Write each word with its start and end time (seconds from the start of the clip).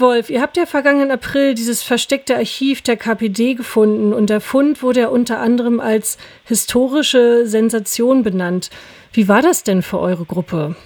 Wolf, 0.00 0.30
ihr 0.30 0.40
habt 0.40 0.56
ja 0.56 0.66
vergangenen 0.66 1.10
April 1.10 1.54
dieses 1.54 1.82
versteckte 1.82 2.36
Archiv 2.36 2.82
der 2.82 2.96
KPD 2.96 3.54
gefunden 3.54 4.12
und 4.12 4.30
der 4.30 4.40
Fund 4.40 4.82
wurde 4.82 5.00
ja 5.00 5.08
unter 5.08 5.38
anderem 5.38 5.80
als 5.80 6.18
historische 6.46 7.46
Sensation 7.46 8.22
benannt. 8.22 8.70
Wie 9.12 9.28
war 9.28 9.42
das 9.42 9.62
denn 9.62 9.82
für 9.82 9.98
eure 9.98 10.24
Gruppe? 10.24 10.76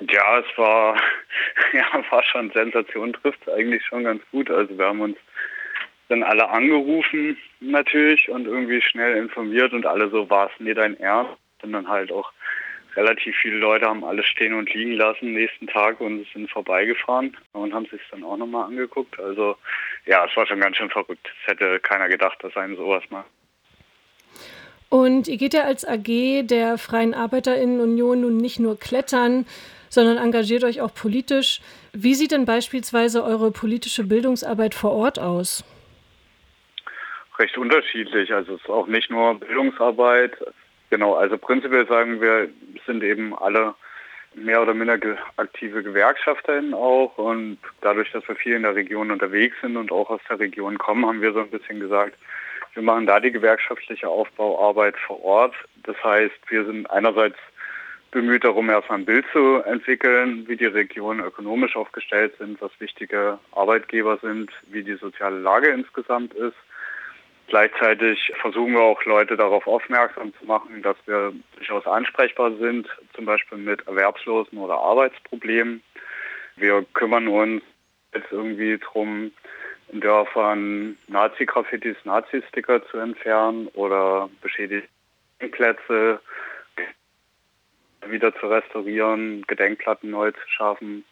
Ja, 0.00 0.38
es 0.38 0.58
war, 0.58 0.96
ja, 1.72 1.84
war 2.10 2.22
schon 2.24 2.50
Sensation 2.50 3.12
trifft 3.12 3.48
eigentlich 3.48 3.84
schon 3.84 4.04
ganz 4.04 4.22
gut. 4.30 4.50
Also 4.50 4.76
wir 4.76 4.86
haben 4.86 5.00
uns 5.00 5.16
dann 6.08 6.22
alle 6.22 6.48
angerufen 6.48 7.36
natürlich 7.60 8.28
und 8.28 8.46
irgendwie 8.46 8.80
schnell 8.82 9.16
informiert 9.16 9.72
und 9.72 9.86
alle 9.86 10.08
so, 10.10 10.28
war 10.30 10.50
es 10.52 10.60
nie 10.60 10.74
dein 10.74 10.98
Ernst? 11.00 11.32
Und 11.62 11.72
dann 11.72 11.88
halt 11.88 12.12
auch 12.12 12.32
relativ 12.96 13.36
viele 13.36 13.58
Leute 13.58 13.86
haben 13.86 14.04
alles 14.04 14.26
stehen 14.26 14.54
und 14.54 14.72
liegen 14.72 14.92
lassen 14.92 15.32
nächsten 15.32 15.66
Tag 15.66 16.00
und 16.00 16.26
sind 16.32 16.50
vorbeigefahren 16.50 17.36
und 17.52 17.74
haben 17.74 17.86
sich 17.86 18.00
dann 18.10 18.24
auch 18.24 18.36
nochmal 18.36 18.66
angeguckt. 18.66 19.18
Also 19.20 19.56
ja, 20.06 20.24
es 20.24 20.36
war 20.36 20.46
schon 20.46 20.60
ganz 20.60 20.76
schön 20.76 20.90
verrückt. 20.90 21.28
Es 21.42 21.52
hätte 21.52 21.78
keiner 21.80 22.08
gedacht, 22.08 22.42
dass 22.42 22.56
einem 22.56 22.76
sowas 22.76 23.04
macht. 23.10 23.26
Und 24.88 25.28
ihr 25.28 25.36
geht 25.36 25.54
ja 25.54 25.64
als 25.64 25.84
AG 25.84 26.46
der 26.46 26.78
Freien 26.78 27.12
Arbeiterinnenunion 27.12 28.20
nun 28.20 28.36
nicht 28.36 28.60
nur 28.60 28.78
klettern, 28.78 29.46
sondern 29.88 30.16
engagiert 30.16 30.64
euch 30.64 30.80
auch 30.80 30.94
politisch. 30.94 31.60
Wie 31.92 32.14
sieht 32.14 32.30
denn 32.30 32.44
beispielsweise 32.44 33.24
eure 33.24 33.50
politische 33.50 34.04
Bildungsarbeit 34.04 34.74
vor 34.74 34.92
Ort 34.92 35.18
aus? 35.18 35.64
Recht 37.38 37.58
unterschiedlich. 37.58 38.32
Also 38.32 38.54
es 38.54 38.60
ist 38.60 38.70
auch 38.70 38.86
nicht 38.86 39.10
nur 39.10 39.38
Bildungsarbeit. 39.38 40.32
Genau, 40.90 41.14
also 41.14 41.36
prinzipiell 41.36 41.86
sagen 41.86 42.20
wir, 42.20 42.48
sind 42.86 43.02
eben 43.02 43.36
alle 43.36 43.74
mehr 44.34 44.62
oder 44.62 44.74
minder 44.74 44.98
aktive 45.36 45.82
Gewerkschafterinnen 45.82 46.74
auch 46.74 47.16
und 47.16 47.58
dadurch, 47.80 48.12
dass 48.12 48.26
wir 48.28 48.36
viel 48.36 48.54
in 48.54 48.62
der 48.62 48.74
Region 48.74 49.10
unterwegs 49.10 49.56
sind 49.62 49.76
und 49.76 49.90
auch 49.90 50.10
aus 50.10 50.20
der 50.28 50.38
Region 50.38 50.78
kommen, 50.78 51.06
haben 51.06 51.22
wir 51.22 51.32
so 51.32 51.40
ein 51.40 51.50
bisschen 51.50 51.80
gesagt, 51.80 52.16
wir 52.74 52.82
machen 52.82 53.06
da 53.06 53.18
die 53.18 53.32
gewerkschaftliche 53.32 54.06
Aufbauarbeit 54.06 54.96
vor 54.98 55.24
Ort. 55.24 55.54
Das 55.84 55.96
heißt, 56.04 56.34
wir 56.48 56.66
sind 56.66 56.90
einerseits 56.90 57.38
bemüht 58.10 58.44
darum, 58.44 58.68
erstmal 58.68 58.98
ein 58.98 59.04
Bild 59.06 59.24
zu 59.32 59.62
entwickeln, 59.64 60.46
wie 60.46 60.56
die 60.56 60.66
Regionen 60.66 61.20
ökonomisch 61.20 61.74
aufgestellt 61.74 62.34
sind, 62.38 62.60
was 62.60 62.70
wichtige 62.78 63.38
Arbeitgeber 63.52 64.18
sind, 64.22 64.50
wie 64.68 64.82
die 64.82 64.96
soziale 64.96 65.38
Lage 65.38 65.68
insgesamt 65.68 66.34
ist. 66.34 66.56
Gleichzeitig 67.48 68.32
versuchen 68.40 68.72
wir 68.72 68.80
auch 68.80 69.04
Leute 69.04 69.36
darauf 69.36 69.66
aufmerksam 69.68 70.34
zu 70.38 70.46
machen, 70.46 70.82
dass 70.82 70.96
wir 71.06 71.32
durchaus 71.56 71.86
ansprechbar 71.86 72.52
sind, 72.56 72.88
zum 73.14 73.24
Beispiel 73.24 73.58
mit 73.58 73.86
Erwerbslosen 73.86 74.58
oder 74.58 74.74
Arbeitsproblemen. 74.74 75.80
Wir 76.56 76.84
kümmern 76.94 77.28
uns 77.28 77.62
jetzt 78.12 78.32
irgendwie 78.32 78.78
darum, 78.78 79.30
in 79.92 80.00
Dörfern 80.00 80.96
Nazi-Graffitis, 81.06 81.96
Nazi-Sticker 82.04 82.84
zu 82.86 82.98
entfernen 82.98 83.68
oder 83.68 84.28
beschädigte 84.42 84.88
Plätze 85.52 86.20
wieder 88.08 88.34
zu 88.36 88.46
restaurieren, 88.46 89.42
Gedenkplatten 89.46 90.10
neu 90.10 90.32
zu 90.32 90.48
schaffen. 90.48 91.04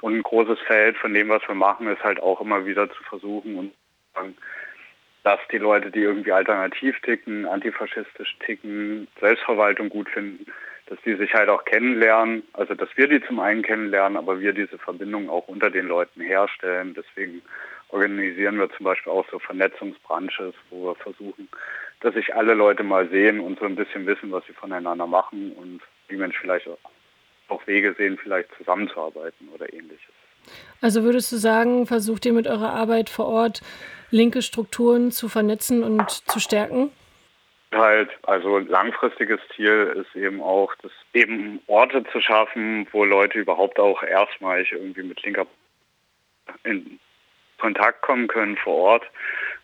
Und 0.00 0.16
ein 0.16 0.22
großes 0.22 0.58
Feld 0.60 0.96
von 0.96 1.12
dem, 1.12 1.28
was 1.28 1.46
wir 1.46 1.54
machen, 1.54 1.88
ist 1.88 2.02
halt 2.02 2.20
auch 2.20 2.40
immer 2.40 2.64
wieder 2.66 2.88
zu 2.90 3.02
versuchen 3.04 3.56
und 3.56 3.72
dass 5.22 5.40
die 5.52 5.58
Leute, 5.58 5.90
die 5.90 6.00
irgendwie 6.00 6.32
alternativ 6.32 6.98
ticken, 7.00 7.46
antifaschistisch 7.46 8.36
ticken, 8.44 9.08
Selbstverwaltung 9.20 9.88
gut 9.88 10.08
finden, 10.08 10.46
dass 10.86 10.98
die 11.04 11.14
sich 11.14 11.34
halt 11.34 11.48
auch 11.48 11.64
kennenlernen. 11.64 12.42
Also 12.52 12.74
dass 12.74 12.88
wir 12.96 13.08
die 13.08 13.22
zum 13.22 13.40
einen 13.40 13.62
kennenlernen, 13.62 14.16
aber 14.16 14.40
wir 14.40 14.52
diese 14.52 14.78
Verbindung 14.78 15.28
auch 15.28 15.46
unter 15.48 15.70
den 15.70 15.86
Leuten 15.86 16.20
herstellen. 16.20 16.94
Deswegen 16.94 17.42
organisieren 17.90 18.58
wir 18.58 18.70
zum 18.70 18.84
Beispiel 18.84 19.12
auch 19.12 19.26
so 19.30 19.38
Vernetzungsbranches, 19.38 20.54
wo 20.70 20.88
wir 20.88 20.94
versuchen, 20.94 21.48
dass 22.00 22.14
sich 22.14 22.34
alle 22.34 22.54
Leute 22.54 22.82
mal 22.82 23.08
sehen 23.08 23.40
und 23.40 23.58
so 23.58 23.66
ein 23.66 23.76
bisschen 23.76 24.06
wissen, 24.06 24.32
was 24.32 24.44
sie 24.46 24.52
voneinander 24.52 25.06
machen 25.06 25.52
und 25.52 25.80
wie 26.08 26.16
man 26.16 26.32
vielleicht 26.32 26.66
auch 27.48 27.66
Wege 27.66 27.94
sehen, 27.98 28.18
vielleicht 28.20 28.48
zusammenzuarbeiten 28.56 29.48
oder 29.54 29.72
ähnliches. 29.72 30.14
Also 30.80 31.02
würdest 31.02 31.30
du 31.32 31.36
sagen, 31.36 31.86
versucht 31.86 32.24
ihr 32.26 32.32
mit 32.32 32.46
eurer 32.46 32.72
Arbeit 32.72 33.10
vor 33.10 33.26
Ort 33.26 33.60
linke 34.10 34.42
Strukturen 34.42 35.12
zu 35.12 35.28
vernetzen 35.28 35.82
und 35.82 36.10
zu 36.10 36.40
stärken? 36.40 36.90
Halt, 37.72 38.10
also 38.22 38.58
langfristiges 38.58 39.40
Ziel 39.54 39.94
ist 39.96 40.16
eben 40.16 40.42
auch, 40.42 40.74
das 40.82 40.90
eben 41.14 41.60
Orte 41.68 42.04
zu 42.10 42.20
schaffen, 42.20 42.88
wo 42.90 43.04
Leute 43.04 43.38
überhaupt 43.38 43.78
auch 43.78 44.02
erstmalig 44.02 44.72
irgendwie 44.72 45.04
mit 45.04 45.22
linker 45.22 45.46
in 46.64 46.98
Kontakt 47.58 48.02
kommen 48.02 48.26
können 48.26 48.56
vor 48.56 48.74
Ort. 48.74 49.04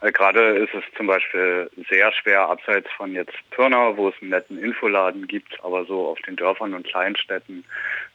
Weil 0.01 0.13
gerade 0.13 0.59
ist 0.59 0.75
es 0.75 0.85
zum 0.97 1.07
Beispiel 1.07 1.71
sehr 1.89 2.13
schwer, 2.13 2.49
abseits 2.49 2.89
von 2.97 3.13
jetzt 3.13 3.35
Pirna, 3.51 3.97
wo 3.97 4.11
es 4.11 4.15
einen 4.21 4.31
netten 4.31 4.63
Infoladen 4.63 5.27
gibt, 5.27 5.59
aber 5.65 5.85
so 5.87 6.07
auf 6.09 6.21
den 6.21 6.37
Dörfern 6.37 6.75
und 6.75 6.87
Kleinstädten 6.87 7.65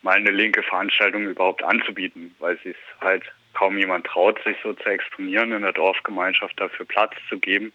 mal 0.04 0.16
eine 0.16 0.32
linke 0.32 0.64
Veranstaltung 0.64 1.26
überhaupt 1.26 1.64
anzubieten, 1.64 2.36
weil 2.40 2.58
es 2.64 2.76
halt 3.02 3.24
kaum 3.54 3.78
jemand 3.78 4.06
traut, 4.06 4.42
sich 4.44 4.58
so 4.64 4.74
zu 4.74 4.90
exponieren, 4.90 5.52
in 5.52 5.62
der 5.62 5.74
Dorfgemeinschaft 5.74 6.60
dafür 6.60 6.86
Platz 6.86 7.14
zu 7.30 7.40
geben. 7.40 7.74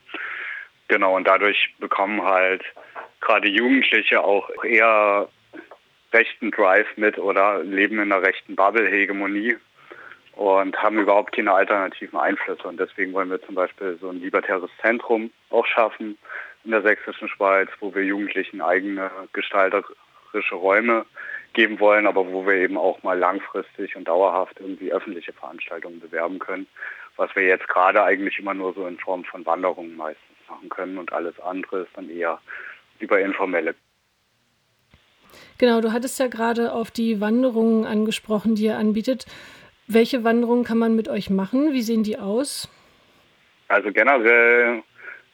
Genau, 0.88 1.16
und 1.16 1.26
dadurch 1.26 1.74
bekommen 1.78 2.22
halt 2.22 2.62
gerade 3.20 3.48
Jugendliche 3.48 4.22
auch 4.22 4.48
eher 4.62 5.28
rechten 6.12 6.50
Drive 6.50 6.86
mit 6.96 7.18
oder 7.18 7.62
leben 7.62 7.98
in 7.98 8.12
einer 8.12 8.22
rechten 8.22 8.54
Bubble-Hegemonie 8.54 9.56
und 10.32 10.76
haben 10.82 10.98
überhaupt 10.98 11.34
keine 11.34 11.52
alternativen 11.52 12.18
Einflüsse. 12.18 12.68
Und 12.68 12.78
deswegen 12.78 13.12
wollen 13.12 13.30
wir 13.30 13.42
zum 13.42 13.54
Beispiel 13.54 13.98
so 14.00 14.10
ein 14.10 14.20
libertäres 14.20 14.70
Zentrum 14.80 15.30
auch 15.50 15.66
schaffen 15.66 16.16
in 16.64 16.70
der 16.70 16.82
sächsischen 16.82 17.28
Schweiz, 17.28 17.68
wo 17.80 17.94
wir 17.94 18.04
Jugendlichen 18.04 18.60
eigene 18.60 19.10
gestalterische 19.32 20.54
Räume 20.54 21.06
geben 21.56 21.80
wollen, 21.80 22.06
aber 22.06 22.30
wo 22.30 22.46
wir 22.46 22.54
eben 22.54 22.76
auch 22.76 23.02
mal 23.02 23.18
langfristig 23.18 23.96
und 23.96 24.06
dauerhaft 24.06 24.60
irgendwie 24.60 24.92
öffentliche 24.92 25.32
Veranstaltungen 25.32 26.00
bewerben 26.00 26.38
können, 26.38 26.66
was 27.16 27.34
wir 27.34 27.44
jetzt 27.44 27.66
gerade 27.66 28.04
eigentlich 28.04 28.38
immer 28.38 28.52
nur 28.52 28.74
so 28.74 28.86
in 28.86 28.98
Form 28.98 29.24
von 29.24 29.44
Wanderungen 29.46 29.96
meistens 29.96 30.36
machen 30.48 30.68
können 30.68 30.98
und 30.98 31.14
alles 31.14 31.40
andere 31.40 31.80
ist 31.80 31.90
dann 31.94 32.10
eher 32.10 32.38
über 33.00 33.18
informelle. 33.20 33.74
Genau, 35.58 35.80
du 35.80 35.92
hattest 35.92 36.20
ja 36.20 36.26
gerade 36.26 36.72
auf 36.72 36.90
die 36.90 37.22
Wanderungen 37.22 37.86
angesprochen, 37.86 38.54
die 38.54 38.66
ihr 38.66 38.76
anbietet. 38.76 39.24
Welche 39.88 40.24
Wanderungen 40.24 40.64
kann 40.64 40.78
man 40.78 40.94
mit 40.94 41.08
euch 41.08 41.30
machen? 41.30 41.72
Wie 41.72 41.82
sehen 41.82 42.02
die 42.02 42.18
aus? 42.18 42.68
Also 43.68 43.90
generell 43.92 44.82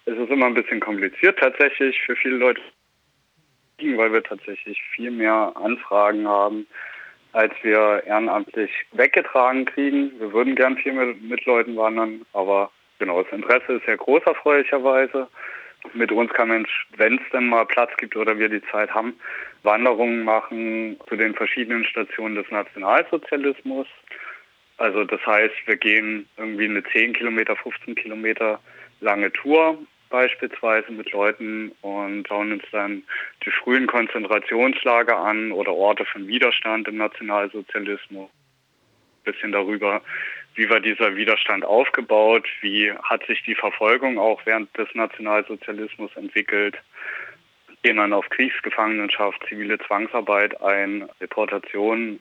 ist 0.04 0.19
es 0.19 0.31
immer 0.31 0.47
ein 0.47 0.54
bisschen 0.54 0.78
kompliziert 0.78 1.39
tatsächlich 1.41 2.00
für 2.06 2.15
viele 2.15 2.37
Leute 2.37 2.60
weil 3.97 4.12
wir 4.12 4.22
tatsächlich 4.22 4.81
viel 4.94 5.10
mehr 5.10 5.53
Anfragen 5.54 6.26
haben, 6.26 6.66
als 7.32 7.53
wir 7.62 8.03
ehrenamtlich 8.06 8.70
weggetragen 8.93 9.65
kriegen. 9.65 10.12
Wir 10.19 10.32
würden 10.32 10.54
gern 10.54 10.76
viel 10.76 10.93
mit, 10.93 11.22
mit 11.22 11.44
Leuten 11.44 11.76
wandern, 11.76 12.25
aber 12.32 12.71
genau, 12.98 13.22
das 13.22 13.32
Interesse 13.32 13.75
ist 13.75 13.87
sehr 13.87 13.97
groß 13.97 14.22
erfreulicherweise. 14.25 15.28
Mit 15.94 16.12
uns 16.12 16.32
kann 16.32 16.48
man, 16.48 16.66
wenn 16.97 17.15
es 17.15 17.31
denn 17.32 17.48
mal 17.48 17.66
Platz 17.66 17.91
gibt 17.97 18.15
oder 18.16 18.38
wir 18.38 18.48
die 18.48 18.62
Zeit 18.71 18.94
haben, 18.94 19.15
Wanderungen 19.65 20.22
machen 20.22 20.97
zu 21.09 21.16
den 21.16 21.34
verschiedenen 21.34 21.84
Stationen 21.84 22.37
des 22.37 22.50
Nationalsozialismus. 22.50 23.88
Also 24.76 25.04
das 25.04 25.25
heißt, 25.26 25.54
wir 25.66 25.76
gehen 25.76 26.28
irgendwie 26.37 26.66
eine 26.66 26.84
10 26.84 27.15
Kilometer, 27.15 27.56
15 27.56 27.94
Kilometer 27.97 28.60
lange 29.00 29.32
Tour 29.32 29.78
beispielsweise 30.12 30.92
mit 30.92 31.10
Leuten 31.10 31.72
und 31.80 32.28
schauen 32.28 32.52
uns 32.52 32.64
dann 32.70 33.02
die 33.44 33.50
frühen 33.50 33.88
Konzentrationslager 33.88 35.16
an 35.16 35.50
oder 35.50 35.72
Orte 35.72 36.04
von 36.04 36.28
Widerstand 36.28 36.86
im 36.86 36.98
Nationalsozialismus. 36.98 38.28
Ein 38.28 39.32
bisschen 39.32 39.52
darüber, 39.52 40.02
wie 40.54 40.68
war 40.68 40.80
dieser 40.80 41.16
Widerstand 41.16 41.64
aufgebaut, 41.64 42.47
wie 42.60 42.92
hat 42.92 43.26
sich 43.26 43.42
die 43.44 43.54
Verfolgung 43.54 44.18
auch 44.18 44.42
während 44.44 44.76
des 44.76 44.88
Nationalsozialismus 44.94 46.15
entwickelt, 46.15 46.76
gehen 47.82 47.97
dann 47.97 48.12
auf 48.12 48.28
Kriegsgefangenenschaft, 48.28 49.42
zivile 49.48 49.78
Zwangsarbeit 49.78 50.60
ein, 50.60 51.08
Deportationen, 51.20 52.20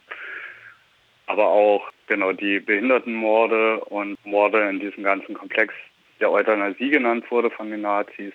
aber 1.27 1.47
auch 1.47 1.91
genau 2.07 2.31
die 2.31 2.59
Behindertenmorde 2.59 3.81
und 3.81 4.17
Morde 4.25 4.69
in 4.69 4.79
diesem 4.79 5.03
ganzen 5.03 5.35
Komplex 5.35 5.73
der 6.21 6.31
Euthanasie 6.31 6.89
genannt 6.89 7.29
wurde 7.29 7.49
von 7.49 7.69
den 7.69 7.81
Nazis, 7.81 8.33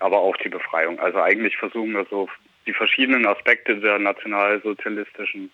aber 0.00 0.18
auch 0.18 0.36
die 0.36 0.48
Befreiung. 0.48 1.00
Also 1.00 1.20
eigentlich 1.20 1.56
versuchen 1.56 1.92
wir 1.92 2.06
so 2.08 2.28
die 2.66 2.74
verschiedenen 2.74 3.26
Aspekte 3.26 3.76
der 3.76 3.98
nationalsozialistischen 3.98 5.50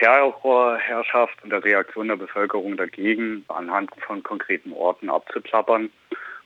Terrorherrschaft 0.00 1.42
und 1.44 1.50
der 1.50 1.62
Reaktion 1.62 2.08
der 2.08 2.16
Bevölkerung 2.16 2.76
dagegen 2.76 3.44
anhand 3.48 3.90
von 4.00 4.22
konkreten 4.22 4.72
Orten 4.72 5.10
abzuklappern. 5.10 5.90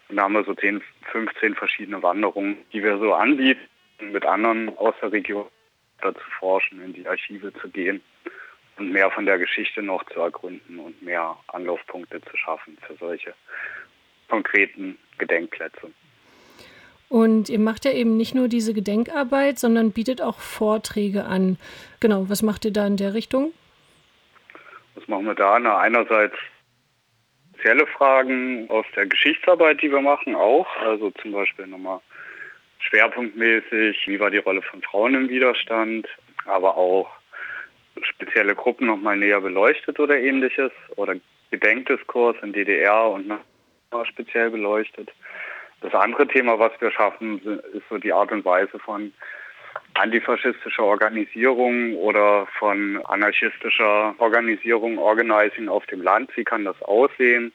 Und 0.09 0.17
da 0.17 0.25
haben 0.25 0.35
wir 0.35 0.45
so 0.45 0.55
10, 0.55 0.83
15 1.13 1.55
verschiedene 1.55 2.03
Wanderungen, 2.03 2.59
die 2.73 2.83
wir 2.83 2.99
so 2.99 3.15
anbieten, 3.15 3.61
mit 4.01 4.27
anderen 4.27 4.77
aus 4.77 4.95
der 5.01 5.13
Region 5.13 5.47
zu 6.03 6.31
forschen, 6.39 6.83
in 6.83 6.93
die 6.93 7.07
Archive 7.07 7.53
zu 7.61 7.69
gehen 7.69 8.03
und 8.79 8.91
mehr 8.91 9.11
von 9.11 9.27
der 9.27 9.39
Geschichte 9.39 9.83
noch 9.83 10.03
zu 10.07 10.21
ergründen 10.21 10.79
und 10.79 11.01
mehr 11.03 11.37
Anlaufpunkte 11.49 12.21
zu 12.23 12.37
schaffen 12.37 12.79
für 12.87 12.95
solche 12.95 13.35
konkreten 14.31 14.97
Gedenkplätze. 15.19 15.91
Und 17.11 17.49
ihr 17.49 17.59
macht 17.59 17.85
ja 17.85 17.91
eben 17.91 18.17
nicht 18.17 18.37
nur 18.37 18.47
diese 18.47 18.73
Gedenkarbeit, 18.73 19.59
sondern 19.59 19.91
bietet 19.91 20.23
auch 20.23 20.39
Vorträge 20.39 21.25
an. 21.25 21.59
Genau, 21.99 22.29
was 22.29 22.43
macht 22.43 22.65
ihr 22.65 22.73
da 22.73 22.87
in 22.87 22.97
der 22.97 23.15
Richtung? 23.15 23.53
Was 24.95 25.09
machen 25.09 25.27
wir 25.27 25.35
da? 25.35 25.59
Na, 25.59 25.79
einerseits 25.79 26.37
spezielle 27.53 27.87
Fragen 27.89 28.71
aus 28.71 28.87
der 28.95 29.07
Geschichtsarbeit, 29.07 29.83
die 29.83 29.91
wir 29.91 30.01
machen, 30.01 30.37
auch. 30.37 30.69
Also 30.77 31.11
zum 31.21 31.33
Beispiel 31.33 31.67
nochmal 31.67 32.01
schwerpunktmäßig, 32.79 34.07
wie 34.07 34.21
war 34.21 34.31
die 34.31 34.39
Rolle 34.39 34.63
von 34.63 34.81
Frauen 34.83 35.15
im 35.15 35.29
Widerstand, 35.29 36.07
aber 36.47 36.77
auch 36.77 37.11
spezielle 38.03 38.55
Gruppen 38.55 38.87
nochmal 38.87 39.17
näher 39.17 39.41
beleuchtet 39.41 39.99
oder 39.99 40.17
ähnliches 40.17 40.71
oder 40.97 41.17
Gedenkdiskurs 41.51 42.37
in 42.43 42.53
DDR 42.53 43.11
und 43.11 43.27
speziell 44.05 44.51
beleuchtet. 44.51 45.11
Das 45.81 45.95
andere 45.95 46.27
Thema, 46.29 46.59
was 46.59 46.73
wir 46.81 46.91
schaffen, 46.91 47.41
ist 47.73 47.89
so 47.89 47.99
die 47.99 48.13
Art 48.13 48.31
und 48.31 48.45
Weise 48.45 48.79
von 48.79 49.13
antifaschistischer 49.95 50.85
Organisierung 50.85 51.97
oder 51.97 52.47
von 52.59 53.01
anarchistischer 53.07 54.15
Organisierung, 54.19 54.99
Organizing 54.99 55.69
auf 55.69 55.87
dem 55.87 56.03
Land. 56.03 56.31
Wie 56.37 56.45
kann 56.45 56.65
das 56.65 56.81
aussehen? 56.83 57.53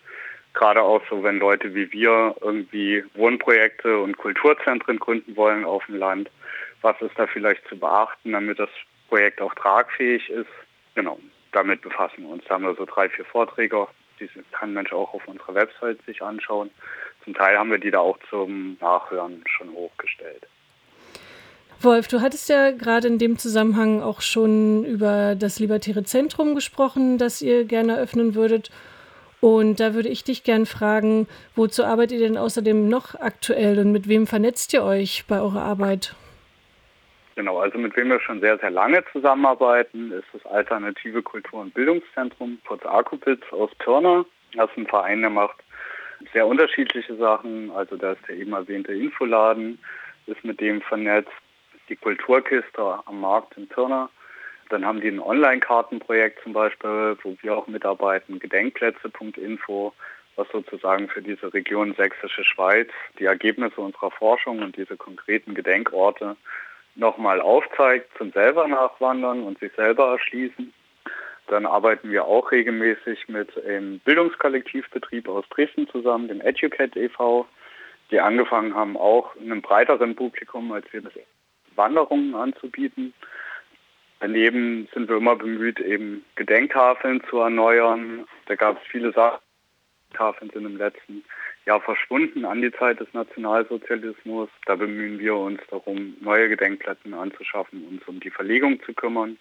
Gerade 0.54 0.82
auch 0.82 1.02
so, 1.10 1.24
wenn 1.24 1.40
Leute 1.40 1.74
wie 1.76 1.92
wir 1.92 2.36
irgendwie 2.42 3.04
Wohnprojekte 3.14 4.00
und 4.00 4.18
Kulturzentren 4.18 5.00
gründen 5.00 5.36
wollen 5.36 5.66
auf 5.66 5.86
dem 5.86 5.96
Land. 5.96 6.30
Was 6.82 7.00
ist 7.02 7.18
da 7.18 7.28
vielleicht 7.28 7.68
zu 7.68 7.78
beachten, 7.78 8.32
damit 8.32 8.60
das 8.60 8.70
Projekt 9.10 9.42
auch 9.42 9.54
tragfähig 9.56 10.30
ist? 10.30 10.50
Genau, 10.96 11.20
damit 11.52 11.82
befassen 11.82 12.24
wir 12.24 12.30
uns. 12.30 12.44
Da 12.48 12.56
haben 12.56 12.64
wir 12.64 12.76
so 12.76 12.86
drei, 12.86 13.10
vier 13.10 13.26
Vorträge. 13.26 13.88
Die 14.20 14.30
kann 14.52 14.74
Mensch 14.74 14.94
auch 14.94 15.14
auf 15.14 15.28
unserer 15.28 15.54
Website 15.56 16.00
sich 16.06 16.22
anschauen. 16.22 16.72
Zum 17.24 17.34
Teil 17.34 17.58
haben 17.58 17.72
wir 17.72 17.80
die 17.80 17.92
da 17.92 18.00
auch 18.00 18.18
zum 18.30 18.78
Nachhören 18.80 19.44
schon 19.48 19.72
hochgestellt. 19.72 20.48
Wolf, 21.82 22.08
du 22.08 22.22
hattest 22.22 22.50
ja 22.50 22.72
gerade 22.72 23.08
in 23.08 23.20
dem 23.20 23.38
Zusammenhang 23.38 24.02
auch 24.02 24.22
schon 24.22 24.86
über 24.86 25.36
das 25.36 25.60
Libertäre 25.60 26.04
Zentrum 26.04 26.56
gesprochen, 26.56 27.18
das 27.18 27.42
ihr 27.42 27.66
gerne 27.66 27.98
eröffnen 27.98 28.36
würdet. 28.36 28.72
Und 29.42 29.80
da 29.80 29.94
würde 29.94 30.10
ich 30.10 30.24
dich 30.24 30.44
gerne 30.44 30.66
fragen, 30.66 31.28
wozu 31.56 31.84
arbeitet 31.84 32.20
ihr 32.20 32.28
denn 32.28 32.38
außerdem 32.38 32.88
noch 32.88 33.16
aktuell 33.16 33.78
und 33.80 33.92
mit 33.92 34.08
wem 34.08 34.26
vernetzt 34.26 34.74
ihr 34.74 34.84
euch 34.84 35.26
bei 35.28 35.40
eurer 35.40 35.62
Arbeit? 35.62 36.16
Genau, 37.36 37.60
also 37.60 37.78
mit 37.78 37.96
wem 37.98 38.10
wir 38.10 38.22
schon 38.22 38.40
sehr, 38.40 38.58
sehr 38.60 38.72
lange 38.72 39.04
zusammenarbeiten, 39.12 40.12
ist 40.14 40.28
das 40.32 40.46
Alternative 40.46 41.22
Kultur- 41.22 41.60
und 41.60 41.74
Bildungszentrum, 41.74 42.60
kurz 42.66 42.86
Arkupitz 42.86 43.44
aus 43.52 43.70
Pirna. 43.76 44.24
Das 44.54 44.70
ist 44.72 44.78
ein 44.78 44.88
Verein, 44.88 45.20
der 45.20 45.30
macht 45.30 45.58
sehr 46.32 46.48
unterschiedliche 46.48 47.16
Sachen. 47.18 47.72
Also 47.72 47.98
da 47.98 48.14
ist 48.14 48.26
der 48.30 48.38
eben 48.38 48.54
erwähnte 48.54 48.94
Infoladen, 48.94 49.80
ist 50.28 50.46
mit 50.46 50.62
dem 50.62 50.82
vernetzt, 50.82 51.32
die 51.90 51.98
Kulturkiste 51.98 53.00
am 53.06 53.20
Markt 53.20 53.58
in 53.58 53.68
Pirna. 53.68 54.10
Dann 54.70 54.86
haben 54.86 55.02
die 55.02 55.10
ein 55.10 55.20
Online-Kartenprojekt 55.20 56.42
zum 56.42 56.54
Beispiel, 56.54 57.18
wo 57.22 57.36
wir 57.42 57.58
auch 57.58 57.68
mitarbeiten, 57.68 58.40
gedenkplätze.info, 58.40 59.94
was 60.38 60.48
sozusagen 60.54 61.10
für 61.10 61.22
diese 61.22 61.54
Region 61.54 61.94
Sächsische 61.96 62.46
Schweiz 62.46 62.90
die 63.20 63.26
Ergebnisse 63.26 63.82
unserer 63.82 64.12
Forschung 64.12 64.60
und 64.60 64.78
diese 64.78 64.96
konkreten 64.96 65.54
Gedenkorte 65.54 66.38
nochmal 66.96 67.42
aufzeigt 67.42 68.10
zum 68.18 68.32
selber 68.32 68.68
nachwandern 68.68 69.44
und 69.44 69.60
sich 69.60 69.72
selber 69.74 70.12
erschließen. 70.12 70.74
Dann 71.48 71.66
arbeiten 71.66 72.10
wir 72.10 72.26
auch 72.26 72.52
regelmäßig 72.52 73.28
mit 73.28 73.64
einem 73.66 74.00
Bildungskollektivbetrieb 74.00 75.30
aus 75.30 75.46
Dresden 75.50 75.88
zusammen, 75.90 76.28
dem 76.28 76.42
Educate 76.42 77.00
e.V., 77.00 77.46
die 78.12 78.20
angefangen 78.20 78.76
haben, 78.76 78.98
auch 78.98 79.36
in 79.36 79.52
einem 79.52 79.62
breiteren 79.62 80.16
Publikum, 80.16 80.72
als 80.72 80.86
wir 80.92 81.02
das 81.02 81.14
Wanderungen 81.76 82.36
anzubieten. 82.36 83.14
Daneben 84.20 84.88
sind 84.94 85.10
wir 85.10 85.18
immer 85.18 85.36
bemüht, 85.36 85.80
eben 85.80 86.24
Gedenktafeln 86.36 87.22
zu 87.30 87.40
erneuern. 87.40 88.26
Da 88.48 88.56
gab 88.56 88.78
es 88.78 88.88
viele 88.88 89.12
Sachen. 89.12 89.40
Tafeln 90.16 90.50
sind 90.52 90.66
im 90.66 90.78
letzten 90.78 91.24
Jahr 91.66 91.82
verschwunden 91.82 92.46
an 92.46 92.62
die 92.62 92.72
Zeit 92.72 93.00
des 93.00 93.14
Nationalsozialismus. 93.14 94.50
Da 94.66 94.76
bemühen 94.76 95.20
wir 95.20 95.36
uns 95.36 95.60
darum, 95.70 96.16
neue 96.22 96.50
Gedenkplätze 96.50 97.16
anzuschaffen, 97.16 97.86
uns 97.88 98.08
um 98.08 98.20
die 98.20 98.30
Verlegung 98.30 98.82
zu 98.84 98.94
kümmern. 98.94 99.38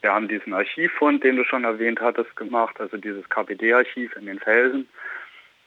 Wir 0.00 0.12
haben 0.12 0.28
diesen 0.28 0.54
Archivfund, 0.54 1.22
den 1.24 1.36
du 1.36 1.44
schon 1.44 1.64
erwähnt 1.64 2.00
hattest, 2.00 2.34
gemacht, 2.36 2.80
also 2.80 2.96
dieses 2.96 3.28
KPD-Archiv 3.28 4.16
in 4.16 4.26
den 4.26 4.38
Felsen. 4.38 4.88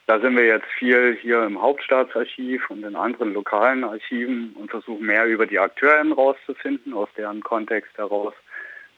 Da 0.08 0.20
sind 0.20 0.36
wir 0.36 0.46
jetzt 0.46 0.68
viel 0.78 1.18
hier 1.22 1.44
im 1.44 1.62
Hauptstaatsarchiv 1.62 2.70
und 2.70 2.84
in 2.84 2.96
anderen 2.96 3.34
lokalen 3.34 3.84
Archiven 3.84 4.54
und 4.60 4.70
versuchen 4.70 5.06
mehr 5.06 5.26
über 5.28 5.46
die 5.46 5.60
Akteurinnen 5.60 6.12
rauszufinden, 6.12 6.94
aus 6.94 7.08
deren 7.16 7.42
Kontext 7.42 7.98
heraus 7.98 8.34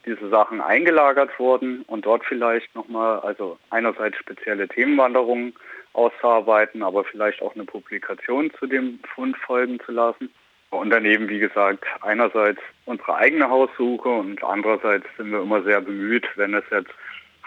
diese 0.05 0.29
Sachen 0.29 0.61
eingelagert 0.61 1.37
wurden 1.39 1.83
und 1.83 2.05
dort 2.05 2.23
vielleicht 2.25 2.73
nochmal, 2.75 3.19
also 3.19 3.57
einerseits 3.69 4.17
spezielle 4.17 4.67
Themenwanderungen 4.67 5.53
auszuarbeiten, 5.93 6.83
aber 6.83 7.03
vielleicht 7.03 7.41
auch 7.41 7.55
eine 7.55 7.65
Publikation 7.65 8.51
zu 8.59 8.67
dem 8.67 8.99
Fund 9.13 9.37
folgen 9.37 9.79
zu 9.85 9.91
lassen. 9.91 10.29
Und 10.69 10.89
daneben, 10.89 11.29
wie 11.29 11.39
gesagt, 11.39 11.85
einerseits 12.01 12.59
unsere 12.85 13.15
eigene 13.15 13.49
Haussuche 13.49 14.09
und 14.09 14.43
andererseits 14.43 15.05
sind 15.17 15.31
wir 15.31 15.41
immer 15.41 15.63
sehr 15.63 15.81
bemüht, 15.81 16.27
wenn 16.35 16.53
es 16.53 16.65
jetzt 16.69 16.91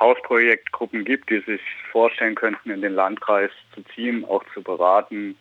Hausprojektgruppen 0.00 1.04
gibt, 1.04 1.28
die 1.30 1.40
sich 1.40 1.60
vorstellen 1.90 2.36
könnten, 2.36 2.70
in 2.70 2.82
den 2.82 2.94
Landkreis 2.94 3.50
zu 3.74 3.82
ziehen, 3.94 4.24
auch 4.24 4.44
zu 4.54 4.62
beraten, 4.62 5.36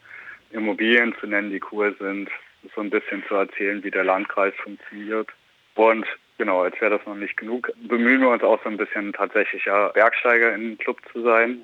Immobilien 0.52 1.16
zu 1.20 1.28
nennen, 1.28 1.52
die 1.52 1.62
cool 1.72 1.96
sind, 2.00 2.30
so 2.76 2.82
ein 2.82 2.90
bisschen 2.90 3.24
zu 3.28 3.36
erzählen, 3.36 3.84
wie 3.84 3.92
der 3.92 4.04
Landkreis 4.04 4.54
funktioniert. 4.64 5.30
Und 5.76 6.06
genau, 6.38 6.62
als 6.62 6.80
wäre 6.80 6.98
das 6.98 7.06
noch 7.06 7.16
nicht 7.16 7.38
genug, 7.38 7.72
bemühen 7.88 8.22
wir 8.22 8.30
uns 8.30 8.44
auch 8.44 8.62
so 8.64 8.70
ein 8.70 8.78
bisschen 8.78 9.14
tatsächlicher 9.14 9.90
Bergsteiger 9.90 10.54
in 10.54 10.78
Club 10.78 10.98
zu 11.12 11.22
sein, 11.24 11.64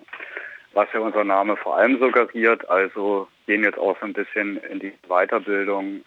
was 0.73 0.87
ja 0.93 0.99
unser 0.99 1.23
Name 1.23 1.55
vor 1.57 1.77
allem 1.77 1.99
suggeriert. 1.99 2.69
Also 2.69 3.27
gehen 3.45 3.63
jetzt 3.63 3.77
auch 3.77 3.97
so 3.99 4.05
ein 4.05 4.13
bisschen 4.13 4.57
in 4.57 4.79
die 4.79 4.93
Weiterbildung, 5.07 6.03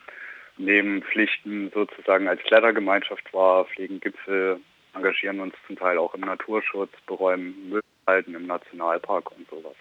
nehmen 0.58 1.02
Pflichten 1.02 1.70
sozusagen 1.74 2.28
als 2.28 2.42
Klettergemeinschaft 2.42 3.32
wahr, 3.32 3.66
fliegen 3.66 4.00
Gipfel, 4.00 4.60
engagieren 4.94 5.40
uns 5.40 5.54
zum 5.66 5.76
Teil 5.76 5.98
auch 5.98 6.14
im 6.14 6.22
Naturschutz, 6.22 6.90
beräumen 7.06 7.68
Müllhalten 7.68 8.34
im 8.34 8.46
Nationalpark 8.46 9.30
und 9.32 9.48
sowas. 9.48 9.76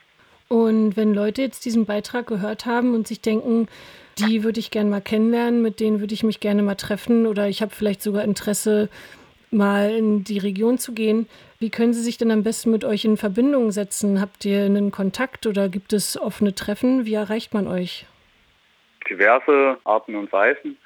Und 0.47 0.95
wenn 0.95 1.13
Leute 1.13 1.41
jetzt 1.41 1.65
diesen 1.65 1.85
Beitrag 1.85 2.27
gehört 2.27 2.65
haben 2.65 2.93
und 2.93 3.07
sich 3.07 3.21
denken, 3.21 3.67
die 4.19 4.43
würde 4.43 4.59
ich 4.59 4.71
gerne 4.71 4.89
mal 4.89 5.01
kennenlernen, 5.01 5.61
mit 5.61 5.79
denen 5.79 5.99
würde 5.99 6.13
ich 6.13 6.23
mich 6.23 6.39
gerne 6.39 6.61
mal 6.61 6.75
treffen 6.75 7.25
oder 7.25 7.47
ich 7.47 7.61
habe 7.61 7.73
vielleicht 7.73 8.01
sogar 8.01 8.23
Interesse, 8.23 8.89
mal 9.51 9.91
in 9.91 10.23
die 10.23 10.37
Region 10.37 10.77
zu 10.77 10.93
gehen, 10.93 11.27
wie 11.59 11.69
können 11.69 11.93
sie 11.93 12.01
sich 12.01 12.17
denn 12.17 12.31
am 12.31 12.43
besten 12.43 12.71
mit 12.71 12.83
euch 12.83 13.05
in 13.05 13.17
Verbindung 13.17 13.71
setzen? 13.71 14.19
Habt 14.21 14.45
ihr 14.45 14.65
einen 14.65 14.91
Kontakt 14.91 15.47
oder 15.47 15.69
gibt 15.69 15.93
es 15.93 16.19
offene 16.19 16.53
Treffen? 16.53 17.05
Wie 17.05 17.13
erreicht 17.13 17.53
man 17.53 17.67
euch? 17.67 18.05
Diverse 19.09 19.77
Arten 19.83 20.15
und 20.15 20.31
Weisen. 20.31 20.77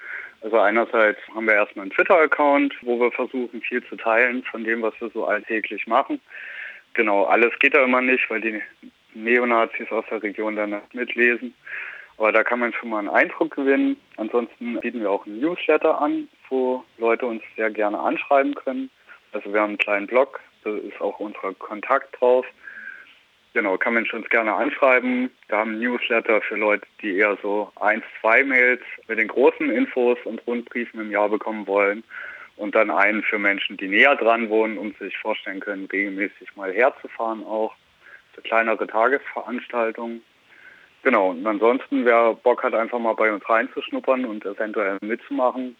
Also 0.42 0.58
einerseits 0.58 1.20
haben 1.34 1.48
wir 1.48 1.56
erstmal 1.56 1.84
einen 1.84 1.92
Twitter-Account, 1.92 2.74
wo 2.82 3.00
wir 3.00 3.12
versuchen, 3.12 3.62
viel 3.62 3.84
zu 3.86 3.96
teilen 3.98 4.44
von 4.44 4.64
dem, 4.64 4.82
was 4.82 4.94
wir 5.00 5.10
so 5.10 5.26
alltäglich 5.26 5.86
machen. 5.88 6.22
Genau, 6.94 7.26
alles 7.26 7.52
geht 7.60 7.74
da 7.74 7.84
immer 7.84 8.02
nicht, 8.02 8.30
weil 8.30 8.42
die 8.42 8.62
Neonazis 9.14 9.92
aus 9.92 10.06
der 10.10 10.22
Region 10.24 10.56
dann 10.56 10.82
mitlesen. 10.94 11.54
Aber 12.18 12.32
da 12.34 12.44
kann 12.44 12.60
man 12.60 12.74
schon 12.74 12.90
mal 12.90 13.00
einen 13.00 13.10
Eindruck 13.10 13.56
gewinnen. 13.56 13.96
Ansonsten 14.18 14.80
bieten 14.82 15.00
wir 15.00 15.10
auch 15.10 15.26
einen 15.26 15.40
Newsletter 15.40 16.02
an, 16.02 16.28
wo 16.50 16.84
Leute 16.98 17.26
uns 17.26 17.42
sehr 17.56 17.72
gerne 17.72 17.98
anschreiben 17.98 18.56
können. 18.56 18.90
Also 19.32 19.54
wir 19.54 19.62
haben 19.62 19.70
einen 19.70 19.78
kleinen 19.78 20.08
Blog, 20.08 20.40
da 20.64 20.76
ist 20.76 21.00
auch 21.00 21.20
unser 21.20 21.54
Kontakt 21.54 22.20
drauf. 22.20 22.46
Genau, 23.54 23.78
kann 23.78 23.96
man 23.96 24.06
uns 24.12 24.30
gerne 24.30 24.54
anschreiben. 24.54 25.32
Wir 25.48 25.58
haben 25.58 25.72
einen 25.72 25.80
Newsletter 25.80 26.42
für 26.42 26.56
Leute, 26.56 26.86
die 27.02 27.16
eher 27.18 27.38
so 27.42 27.72
eins, 27.80 28.04
zwei 28.22 28.44
Mails 28.44 28.82
mit 29.08 29.18
den 29.18 29.28
großen 29.28 29.72
Infos 29.72 30.18
und 30.26 30.46
Rundbriefen 30.46 31.00
im 31.00 31.12
Jahr 31.12 31.30
bekommen 31.30 31.66
wollen. 31.66 32.04
Und 32.58 32.76
dann 32.76 32.92
einen 32.92 33.24
für 33.24 33.40
Menschen, 33.40 33.78
die 33.78 33.88
näher 33.88 34.16
dran 34.18 34.50
wohnen 34.50 34.78
und 34.78 34.98
sich 35.00 35.18
vorstellen 35.18 35.62
können, 35.62 35.86
regelmäßig 35.86 36.56
mal 36.56 36.74
herzufahren 36.74 37.44
auch. 37.46 37.74
Kleinere 38.42 38.88
Tagesveranstaltungen. 38.88 40.22
Genau, 41.04 41.30
und 41.30 41.46
ansonsten, 41.48 42.06
wer 42.06 42.34
Bock 42.34 42.64
hat, 42.64 42.74
einfach 42.74 43.00
mal 43.00 43.14
bei 43.14 43.32
uns 43.32 43.48
reinzuschnuppern 43.48 44.26
und 44.26 44.46
eventuell 44.46 44.98
mitzumachen, 45.02 45.78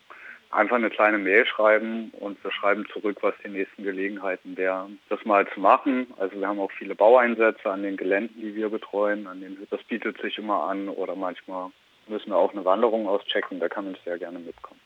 einfach 0.50 0.78
eine 0.78 0.90
kleine 0.90 1.18
Mail 1.18 1.46
schreiben 1.46 2.12
und 2.20 2.42
wir 2.44 2.52
schreiben 2.52 2.86
zurück, 2.94 3.18
was 3.22 3.36
die 3.44 3.50
nächsten 3.50 3.84
Gelegenheiten 3.84 4.56
wären, 4.56 5.00
das 5.10 5.24
mal 5.26 5.48
zu 5.54 5.60
machen. 5.60 6.08
Also 6.18 6.40
wir 6.40 6.48
haben 6.48 6.60
auch 6.60 6.72
viele 6.72 6.96
Baueinsätze 6.96 7.70
an 7.70 7.84
den 7.84 7.98
Geländen, 7.98 8.40
die 8.40 8.56
wir 8.56 8.70
betreuen. 8.70 9.28
An 9.28 9.42
den, 9.42 9.68
das 9.70 9.84
bietet 9.84 10.20
sich 10.22 10.38
immer 10.38 10.64
an 10.64 10.88
oder 10.88 11.16
manchmal 11.16 11.70
müssen 12.08 12.30
wir 12.30 12.38
auch 12.38 12.54
eine 12.54 12.66
Wanderung 12.66 13.08
auschecken, 13.08 13.60
da 13.60 13.70
kann 13.70 13.86
man 13.86 13.98
sehr 14.04 14.18
gerne 14.18 14.40
mitkommen. 14.40 14.80